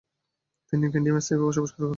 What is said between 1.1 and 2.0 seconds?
স্থায়ীভাবে বসবাস শুরু করেন।